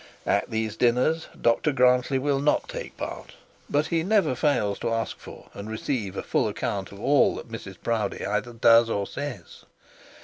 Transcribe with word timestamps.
At 0.25 0.49
these 0.49 0.75
dinners 0.75 1.27
Dr 1.39 1.71
Grantly 1.71 2.17
will 2.17 2.39
not 2.39 2.67
take 2.67 2.93
a 2.97 3.05
part; 3.05 3.33
but 3.69 3.85
he 3.85 4.01
never 4.01 4.33
fails 4.33 4.79
to 4.79 4.91
ask 4.91 5.19
for 5.19 5.49
and 5.53 5.69
receive 5.69 6.17
a 6.17 6.23
full 6.23 6.47
account 6.47 6.91
of 6.91 6.99
all 6.99 7.35
that 7.35 7.51
Mrs 7.51 7.77
Proudie 7.83 8.25
does 8.61 8.89
or 8.89 9.05
says. 9.05 9.63